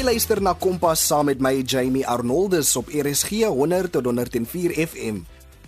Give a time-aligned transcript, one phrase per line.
[0.00, 5.18] Jy luister na Kompas saam met my Jamie Arnoldus op RSG 100 tot 104 FM.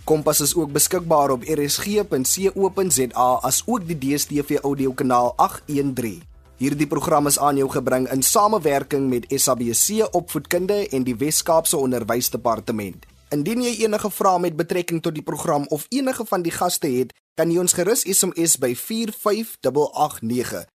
[0.09, 6.25] Kompas is ook beskikbaar op rsg.co.za as ook die DStv audiokanaal 813.
[6.57, 13.05] Hierdie program is aan jou gebring in samewerking met SABC Opvoedkunde en die Wes-Kaapse Onderwysdepartement.
[13.29, 17.13] Indien jy enige vrae met betrekking tot die program of enige van die gaste het,
[17.37, 20.72] kan jy ons gerus SMS by 45889.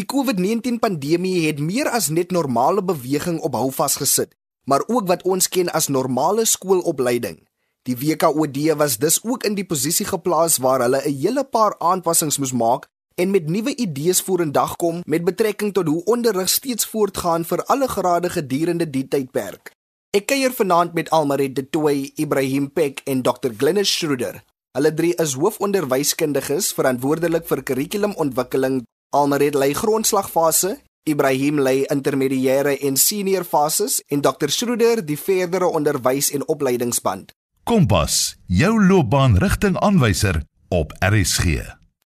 [0.00, 4.30] Die COVID-19 pandemie het meer as net normale beweging op hou vasgesit,
[4.64, 7.36] maar ook wat ons ken as normale skoolopleiding.
[7.84, 12.38] Die WKOD was dus ook in die posisie geplaas waar hulle 'n hele paar aanpassings
[12.38, 17.44] moes maak en met nuwe idees vorendag kom met betrekking tot hoe onderrig steeds voortgaan
[17.44, 19.72] vir alle grade gedurende die tydperk.
[20.16, 23.50] Ek kuier vanaand met Almaret de Tooi, Ibrahim Peck en Dr.
[23.56, 24.42] Glennis Schroeder.
[24.72, 28.82] Hulle drie is hoofonderwyskundiges verantwoordelik vir kurrikulumontwikkeling.
[29.10, 34.52] Almaret lei grondslagfase, Ibrahim lei intermediêre en senior fases en Dr.
[34.54, 37.32] Schroeder die verdere onderwys en opleidingsband.
[37.66, 41.58] Kompas, jou loopbaanrigtingaanwyser op RSG.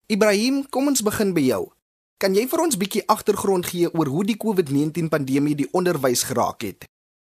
[0.06, 1.62] Ibrahim, kom ons begin by jou.
[2.20, 6.60] Kan jy vir ons bietjie agtergrond gee oor hoe die COVID-19 pandemie die onderwys geraak
[6.68, 6.84] het?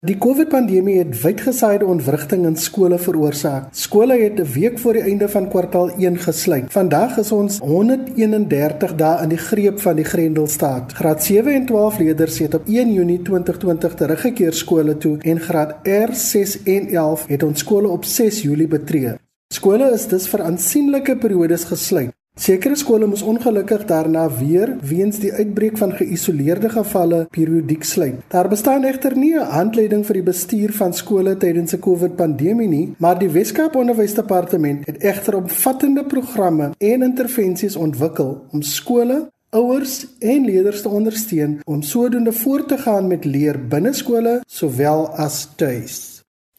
[0.04, 3.70] Die COVID-pandemie het wydgesaaide ontwrigting in skole veroorsaak.
[3.72, 6.72] Skole het 'n week voor die einde van kwartaal 1 gesluit.
[6.72, 10.92] Vandag is ons 131 dae in die greep van die Grendelstaat.
[10.92, 15.74] Graad 7 en 12 leerders het op 1 Junie 2020 teruggekeer skole toe en graad
[15.82, 19.14] R 6 en 11 het ons skole op 6 Julie betree.
[19.54, 22.10] Skole is dus vir aansienlike periodes gesluit.
[22.36, 28.18] Sekere skole moes ongelukkig daarna weer weens die uitbreek van geïsoleerde gevalle periodiek sluit.
[28.28, 32.94] Daar bestaan egter nie 'n handleiding vir die bestuur van skole tydens 'n COVID-pandemie nie,
[32.98, 40.44] maar die Wes-Kaap Onderwysdepartement het egter omvattende programme en intervensies ontwikkel om skole ouers en
[40.44, 46.15] leerders te ondersteun om sodoende voort te gaan met leer binne skole sowel as tuis.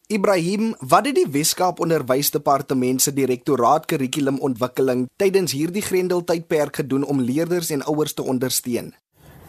[0.09, 7.73] Ibrahim, wat het die Weskaap Onderwysdepartement se direktoraat kurrikulumontwikkeling tydens hierdie Grendeltydperk gedoen om leerders
[7.75, 8.93] en ouers te ondersteun?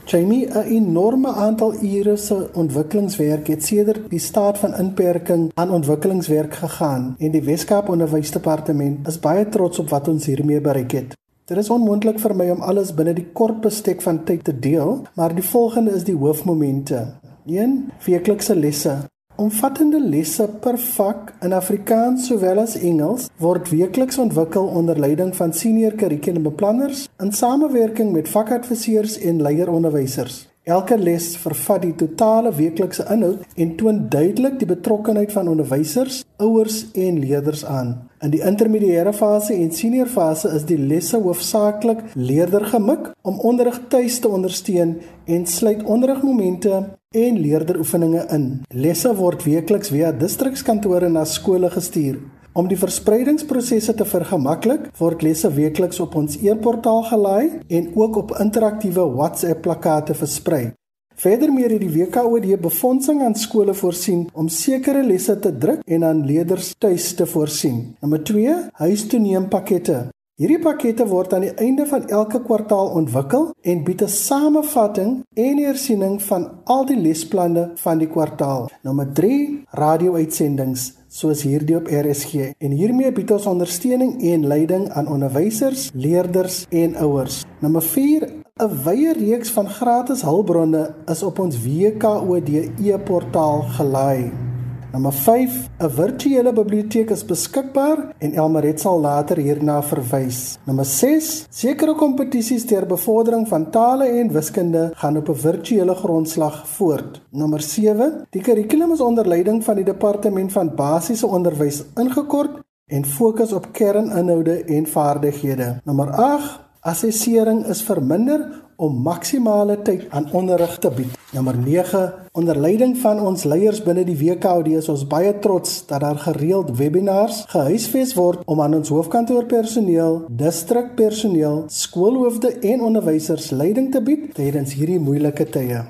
[0.04, 6.54] Jamie, 'n enorme aantal ure se ontwikkelingswerk het sedert die staat van inperking aan ontwikkelingswerk
[6.54, 11.16] gegaan en die Weskaap Onderwysdepartement is baie trots op wat ons hiermee bereik het.
[11.44, 15.06] Dit is onmoontlik vir my om alles binne die kort bestek van tyd te deel,
[15.14, 17.14] maar die volgende is die hoofmomente.
[17.46, 17.90] 1.
[18.04, 18.98] Weeklikse lesse.
[19.38, 25.54] Omvattende lesse per vak in Afrikaans sowel as Engels word weekliks ontwikkel onder leiding van
[25.54, 30.47] senior kurrikulumbeplanners in samewerking met vakadviseurs en leieronderwysers.
[30.68, 36.82] Elke les vervat die totale weeklikse inhoud en toon duidelik die betrokkeheid van onderwysers, ouers
[36.92, 37.94] en leerders aan.
[38.20, 44.18] In die intermediêre fase en senior fase is die lesse hoofsaaklik leerdergemik om onderrig tuis
[44.20, 46.82] te ondersteun en sluit onderrigmomente
[47.16, 48.48] en leerderoefeninge in.
[48.68, 52.20] Lesse word weekliks via distrikskantore na skole gestuur.
[52.58, 58.34] Om die verspreidingsprosesse te vergemaklik, word lesse weekliks op ons e-portaal gelaai en ook op
[58.42, 60.72] interaktiewe WhatsApp plakate versprei.
[61.18, 66.26] Verdermee het die WKOD befondsing aan skole voorsien om sekere lesse te druk en aan
[66.26, 67.94] leerders tuis te voorsien.
[68.02, 70.08] Nommer 2: huistoeneempakkette.
[70.38, 75.58] Hierdie pakkette word aan die einde van elke kwartaal ontwikkel en bied 'n samevatting en
[75.58, 78.70] hersiening van al die lesplanne van die kwartaal.
[78.82, 85.10] Nommer 3: radio-uitsendings soos hierdie op RSG en hiermee bied ons ondersteuning en leiding aan
[85.10, 87.42] onderwysers, leerders en ouers.
[87.58, 92.50] Nommer 4 'n wye reeks van gratis hulpbronne is op ons WKOD
[92.82, 94.47] e-portaal gelaai.
[94.92, 100.58] Nommer 5, 'n virtuele biblioteek is beskikbaar en Elmaret sal later hierna verwys.
[100.64, 106.68] Nommer 6, sekere kompetisies ter bevordering van tale en wiskunde gaan op 'n virtuele grondslag
[106.68, 107.20] voort.
[107.30, 112.50] Nommer 7, die kurrikulum is onder leiding van die departement van basiese onderwys ingekort
[112.86, 115.80] en fokus op kerninhoude en vaardighede.
[115.84, 121.16] Nommer 8 Assessering is verminder om maksimale tyd aan onderrig te bied.
[121.34, 126.00] Nommer 9, onder leiding van ons leiers binne die WKOD is ons baie trots dat
[126.06, 134.02] daar gereeld webinars gehuisves word om aan ons hoofkantoorpersoneel, distrikpersoneel, skoolhoofde en onderwysers leiding te
[134.02, 135.88] bied tydens hierdie moeilike tye.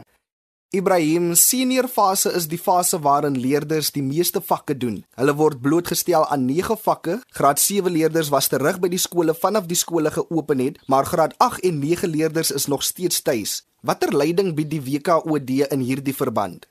[0.70, 4.98] Ibrahim, senior fase is die fase waarin leerders die meeste vakke doen.
[5.16, 7.14] Hulle word blootgestel aan 9 vakke.
[7.32, 11.32] Graad 7 leerders was terug by die skole vanaf die skole geopen het, maar graad
[11.40, 13.62] 8 en 9 leerders is nog steeds tuis.
[13.80, 16.68] Watter leiding bied die WKOD in hierdie verband?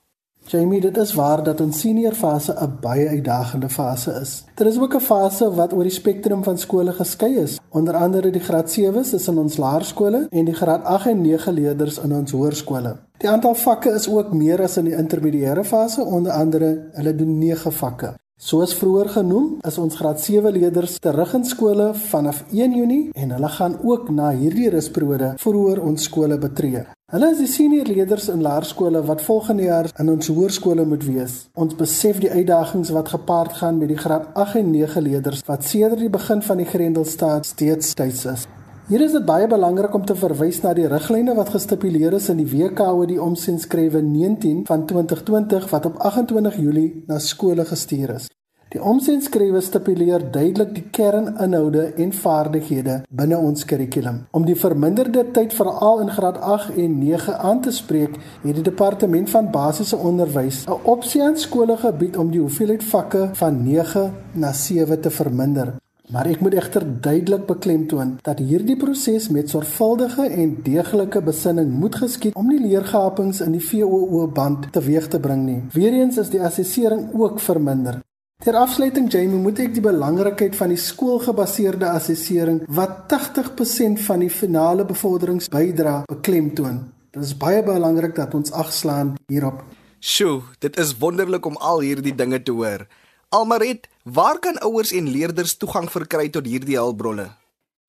[0.48, 4.44] Jamie, dit is waar dat ons senior fase 'n baie uitdagende fase is.
[4.56, 8.30] Daar is ook 'n fase wat oor die spektrum van skole geskei is, onder andere
[8.32, 12.16] die graad 7's is in ons laerskole en die graad 8 en 9 leerders in
[12.16, 12.96] ons hoërskole.
[13.18, 17.38] Die aantal vakke is ook meer as in die intermediêre fase, onder andere hulle doen
[17.38, 18.14] 9 vakke.
[18.38, 23.32] Soos vroeër genoem, is ons graad 7 leerders terug in skole vanaf 1 Junie en
[23.34, 26.84] hulle gaan ook na hierdie rusperiode vroeër ons skole betree.
[27.10, 31.40] Hulle is die senior leerders in laerskole wat volgende jaar in ons hoërskole moet wees.
[31.58, 35.66] Ons besef die uitdagings wat gepaard gaan met die graad 8 en 9 leerders wat
[35.66, 38.46] sedert die begin van die Grendelstaat steeds tuis is.
[38.88, 42.38] Hier is dit baie belangrik om te verwys na die riglyne wat gestipuleer is in
[42.40, 48.30] die WKO die omsendskrywe 19 van 2020 wat op 28 Julie na skole gestuur is.
[48.72, 54.22] Die omsendskrywe stipuleer duidelik die kerninhoude en vaardighede binne ons kurrikulum.
[54.32, 58.64] Om die verminderde tyd veral in graad 8 en 9 aan te spreek, het die
[58.70, 64.14] departement van basiese onderwys 'n opsie aan skole gebied om die hoeveelheid vakke van 9
[64.32, 65.76] na 7 te verminder.
[66.08, 71.98] Maar ek moet egter duidelik beklemtoon dat hierdie proses met sorgvuldige en deeglike besinning moet
[72.00, 75.62] geskied om nie leergapings in die VOO band teweeg te bring nie.
[75.74, 78.00] Weereens is die assessering ook verminder.
[78.44, 84.32] Ter afsluiting Jamie, moet ek die belangrikheid van die skoolgebaseerde assessering wat 80% van die
[84.32, 86.86] finale bevorderingsbydra beklemtoon.
[87.12, 89.66] Dit is baie belangrik dat ons agslaan hierop.
[90.00, 92.86] Sjoe, dit is wonderlik om al hierdie dinge te hoor.
[93.30, 97.28] Almaret, waar kan ouers en leerders toegang verkry tot hierdie hulpbronne?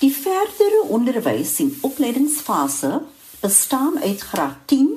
[0.00, 3.00] Die verdere onderwys en opleidingsfase
[3.40, 4.88] bestaan uit graad 10,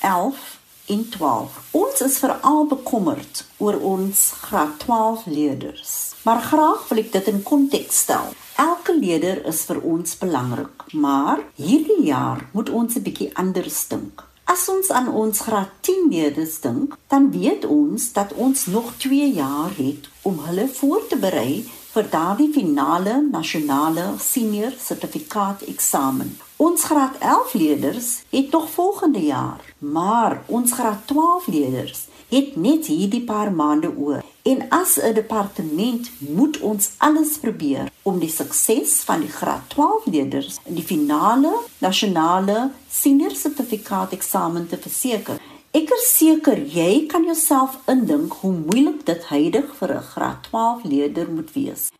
[0.00, 1.50] 11 en 12.
[1.70, 5.92] Ons is veral bekommerd oor ons graad 12 leerders.
[6.22, 8.34] Maar graag wil ek dit in konteks stel.
[8.60, 14.24] Elke leerder is vir ons belangrik, maar hierdie jaar moet ons 'n bietjie anders dink.
[14.44, 19.32] As ons aan ons graad 10 leerders dink, dan weet ons dat ons nog 2
[19.32, 26.49] jaar het om hulle voor te berei vir daardie finale nasionale senior sertifikaat eksamen.
[26.60, 32.86] Ons graad 11 leerders het nog volgende jaar, maar ons graad 12 leerders het net
[32.86, 34.24] hierdie paar maande oor.
[34.42, 40.04] En as 'n departement moet ons alles probeer om die sukses van die graad 12
[40.04, 45.40] leerders in die finale nasionale senior sertifikaat eksamen te verseker.
[45.70, 50.84] Ek is seker jy kan jouself indink hoe moeilik dit heidig vir 'n graad 12
[50.84, 51.90] leerder moet wees.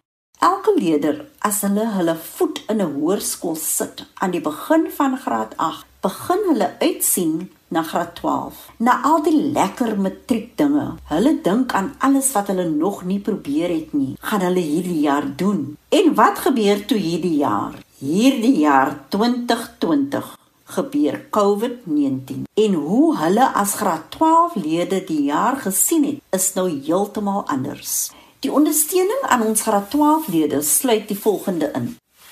[0.40, 5.52] Elke leerder as hulle hulle voet in 'n hoërskool sit aan die begin van graad
[5.56, 8.54] 8, begin hulle uitsien na graad 12.
[8.78, 10.86] Na al die lekker matriek dinge.
[11.12, 14.16] Hulle dink aan alles wat hulle nog nie probeer het nie.
[14.20, 15.76] Gaan hulle hierdie jaar doen.
[15.88, 17.74] En wat gebeur toe hierdie jaar?
[17.98, 22.46] Hierdie jaar 2020 gebeur COVID-19.
[22.54, 28.10] En hoe hulle as graad 12 lede die jaar gesien het, is nou heeltemal anders.
[28.40, 31.90] Die ondersteuning aan ons graad 12 lede sluit die volgende in.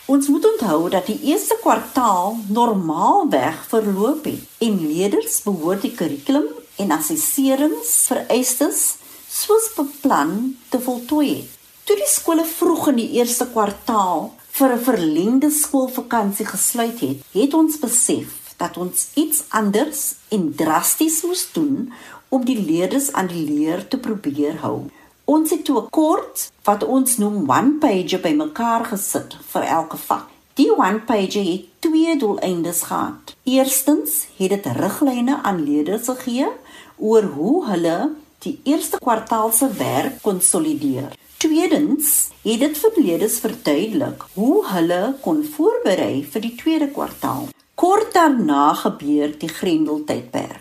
[0.09, 6.47] Ons moet onthou dat die eerste kwartaal normaalweg verloop het en leerders behoort die kurrikulum
[6.81, 8.81] en assesseringsvereistes
[9.29, 11.45] soos beplan te voltooi.
[11.85, 17.55] Toe die skole vroeg in die eerste kwartaal vir 'n verlengde skoolvakansie gesluit het, het
[17.55, 21.93] ons besef dat ons iets anders en drasties moes doen
[22.29, 24.89] om die leerders aan die leer te probeer hou.
[25.29, 30.27] Ons het toe 'n kort wat ons noem one page bymekaar gesit vir elke vak.
[30.55, 33.37] Die one page het twee doeleindes gehad.
[33.45, 36.49] Eerstens het dit riglyne aan leerders gegee
[36.97, 41.13] oor hoe hulle die eerste kwartaal se werk konsolideer.
[41.37, 47.49] Tweedens het dit vir leerders verduidelik hoe hulle kon voorberei vir die tweede kwartaal.
[47.75, 50.58] Kort daarna gebeur die Grendeltydperk.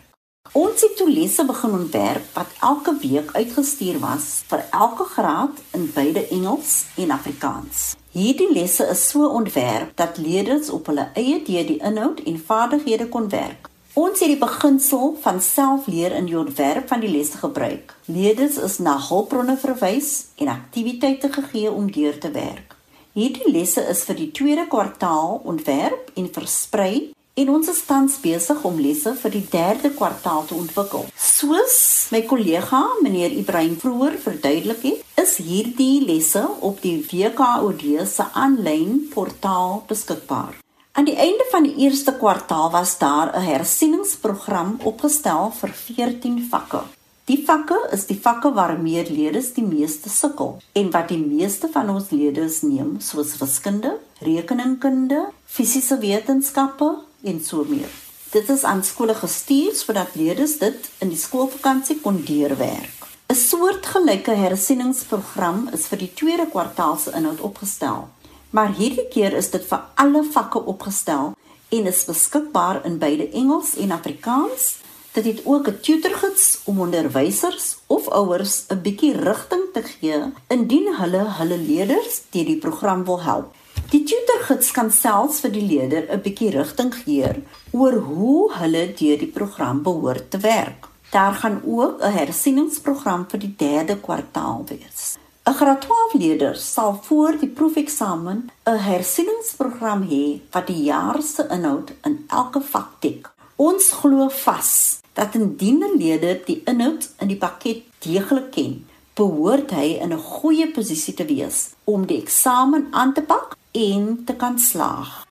[0.56, 5.90] Ons het toe lesse begin ontwerp wat elke week uitgestuur was vir elke graad in
[5.94, 7.96] beide Engels en Afrikaans.
[8.12, 13.10] Hierdie lesse is so ontwerp dat leerders op hulle eie deur die inhoud en vaardighede
[13.10, 13.68] kon werk.
[13.94, 17.96] Ons het die beginsel van selfleer in die ontwerp van die lesse gebruik.
[18.06, 22.76] Leerders is na hulpbronne verwys en aktiwiteite gegee om deur te werk.
[23.18, 28.64] Hierdie lesse is vir die tweede kwartaal ontwerp en versprei en ons is tans besig
[28.66, 31.06] om lesse vir die derde kwartaal te ontwikkel.
[31.14, 31.78] Soos
[32.14, 39.04] my kollega meneer Ibrahim vroeër verduidelik het, is hierdie lesse op die WKOD se aanlyn
[39.14, 40.58] portaal beskikbaar.
[40.98, 46.82] Aan die einde van die eerste kwartaal was daar 'n hersieningsprogram opgestel vir 14 vakke.
[47.28, 51.90] Die vakke is die vakke waarmee leerders die meeste sukkel en wat die meeste van
[51.90, 56.88] ons leerders neem, soos wiskunde, rekeningkunde, fisiese wetenskappe,
[57.24, 57.90] en so meer.
[58.32, 63.08] Dit is aan skole gestuur sodat leerders dit in die skoolvakansie kon deurwerk.
[63.28, 68.08] 'n Soortgelyke hersieningsprogram is vir die tweede kwartaal se inhoud opgestel,
[68.50, 71.34] maar hierdie keer is dit vir alle vakke opgestel
[71.70, 74.76] en is beskikbaar in beide Engels en Afrikaans.
[75.12, 80.96] Dit het ook 'n tutorgids om onderwysers of ouers 'n bietjie rigting te gee indien
[80.96, 83.56] hulle hulle leerders deur die program wil help.
[83.90, 84.04] Die
[84.48, 89.34] tutorgids kan selfs vir die leerder 'n bietjie rigting gee oor hoe hulle deur die
[89.38, 90.88] program behoort te werk.
[91.12, 95.18] Daar gaan ook 'n hersieningsprogram vir die derde kwartaal wees.
[95.46, 101.48] 'n Graad 12 leerder sal voor die proefeksamen 'n hersieningsprogram hê wat die jaar se
[101.50, 103.30] inhoud in elke vak dek.
[103.56, 109.72] Ons glo vas dat indien 'n leerder die inhoud in die pakket deeglik ken, behoort
[109.72, 114.36] hy in 'n goeie posisie te wees om die eksamen aan te pak en te
[114.36, 115.26] kan slaag.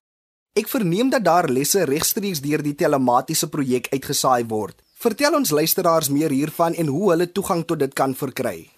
[0.57, 4.79] Ek verneem dat daar lesse regstreeks deur die telematiese projek uitgesaai word.
[4.97, 8.71] Vertel ons luisteraars meer hiervan en hoe hulle toegang tot dit kan verkry.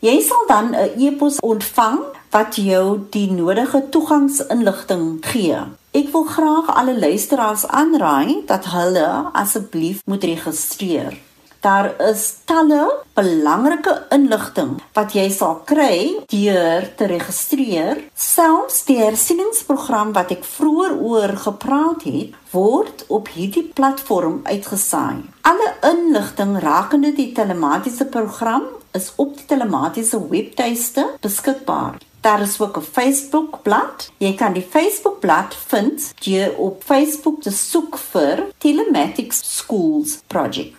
[0.00, 1.98] Jy sal dan 'n e-pos ontvang
[2.30, 5.58] wat jou die nodige toegangsinligting gee.
[5.90, 11.16] Ek wil graag alle luisteraars aanraai dat hulle asseblief moet registreer.
[11.60, 12.84] Daar is talle
[13.18, 18.04] belangrike inligting wat jy sal kry deur te registreer.
[18.14, 25.26] Selfs die hersieningsprogram wat ek vroeër oor gepraat het, word op hierdie platform uitgesaai.
[25.42, 31.98] Alle inligting rakende die telematiese program is op die telematiese webtuiste beskikbaar.
[32.20, 34.12] Daar is ook 'n Facebook-blad.
[34.16, 40.76] Jy kan die Facebook-blad vind deur op Facebook te soek vir Telematics Schools Project.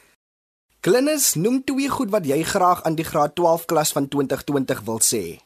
[0.79, 4.99] Klinus, noem twee goed wat jy graag aan die graad 12 klas van 2020 wil
[4.99, 5.39] sê.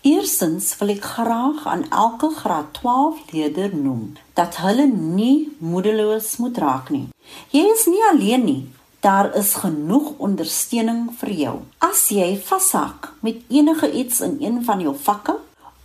[0.00, 6.58] Eerstens wil ek graag aan elke graad 12 leerder noem dat hulle nie moedeloos moet
[6.58, 7.08] raak nie.
[7.50, 8.68] Jy is nie alleen nie.
[9.06, 11.54] Daar is genoeg ondersteuning vir jou.
[11.78, 15.36] As jy vashak met enige iets in een van jou vakke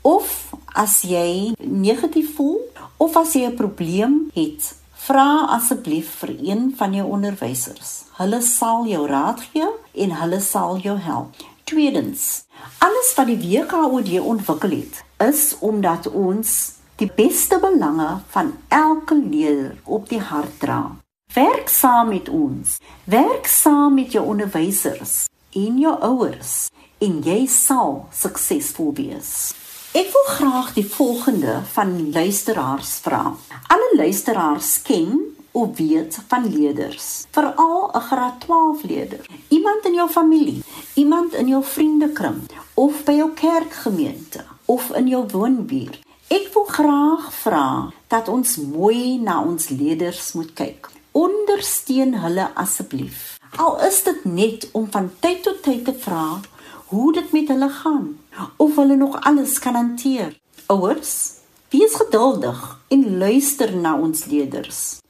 [0.01, 0.31] of
[0.73, 2.57] as jy negatief voel
[2.97, 8.03] of as jy 'n probleem het, Vra asseblief vir een van jou onderwysers.
[8.19, 9.69] Hulle sal jou raad gee
[10.03, 11.33] en hulle sal jou help.
[11.63, 12.43] Tweedens,
[12.77, 19.77] alles wat die WKOD ontwikkel het, is omdat ons die beste belange van elke leerder
[19.83, 20.81] op die hart dra.
[21.33, 22.77] Werk saam met ons.
[23.03, 26.55] Werk saam met jou onderwysers en jou ouers
[26.99, 29.29] en jy sal suksesvol wees.
[29.95, 33.21] Ek wil graag die volgende van luisteraars vra.
[33.71, 35.15] Alle luisteraars ken
[35.55, 39.25] of weet van leerders, veral 'n graad 12 leerder.
[39.47, 40.63] Iemand in jou familie,
[40.93, 42.41] iemand in jou vriendekring
[42.73, 45.99] of by jou kerkgemeente of in jou woonbuurt.
[46.27, 50.90] Ek wil graag vra dat ons mooi na ons leerders moet kyk.
[51.11, 53.37] Ondersteun hulle asseblief.
[53.59, 56.39] Al is dit net om van tyd tot tyd te vra
[56.91, 58.05] hoe dit met hulle gaan
[58.55, 60.39] of hulle nog alles kan hanteer.
[60.71, 61.13] Ouers,
[61.69, 65.01] wees geduldig en luister na ons leerders.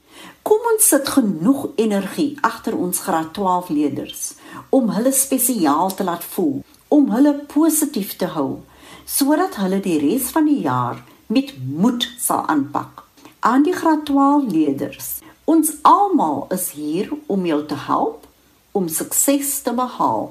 [0.42, 4.34] Kom ons sit genoeg energie agter ons graad 12 leerders
[4.70, 8.64] om hulle spesiaal te laat voel, om hulle positief te hou
[9.06, 13.06] sodat hulle die res van die jaar met moed sal aanpak.
[13.40, 15.20] Aan die graad 12 leerders,
[15.52, 18.28] ons almal is hier om jou te help
[18.72, 20.30] om sukses te behaal.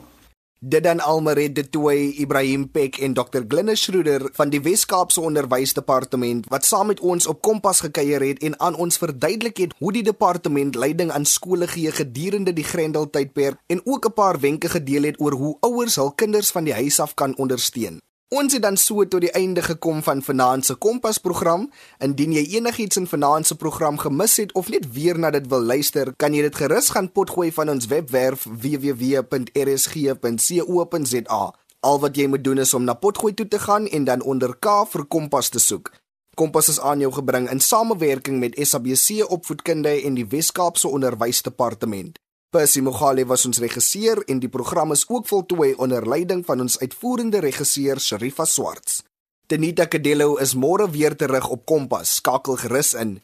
[0.61, 6.49] Dit dan Almaret de Tooi, Ibrahim Peck en Dr Glennis Schroeder van die Wes-Kaapse Onderwysdepartement
[6.53, 10.05] wat saam met ons op Kompas gekuier het en aan ons verduidelik het hoe die
[10.05, 15.21] departement leiding aan skole gee gedurende die Grendeltydperk en ook 'n paar wenke gedeel het
[15.21, 18.01] oor hoe ouers hul kinders van die huis af kan ondersteun.
[18.31, 21.65] Ons het dan so tot die einde gekom van Vanaand se Kompas program.
[21.99, 25.67] Indien jy enigiets in Vanaand se program gemis het of net weer na dit wil
[25.67, 29.01] luister, kan jy dit gerus gaan potgooi van ons webwerf www.rsg.co.za.
[31.81, 34.55] Al wat jy moet doen is om na potgooi toe te gaan en dan onder
[34.55, 35.91] K vir Kompas te soek.
[36.39, 42.20] Kompas is aan jou gebring in samewerking met SABC Opvoedkunde en die Wes-Kaapse Onderwysdepartement.
[42.51, 46.81] Percy Mogale was ons regisseur en die program is ook voltooi onder leiding van ons
[46.81, 49.05] uitvoerende regisseur Sharifa Swarts.
[49.47, 52.17] Tenita Kadello is môre weer terug op Kompas.
[52.19, 53.21] Skakel gerus in.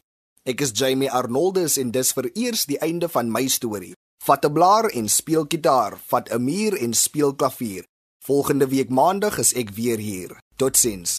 [0.47, 3.97] Ek is Jamie Arnoldus en dis vir eers die einde van my storie.
[4.23, 7.83] Vat 'n blaar en speel gitaar, vat 'n muur en speel klavier.
[8.23, 10.39] Volgende week maandag is ek weer hier.
[10.57, 11.19] Totsiens.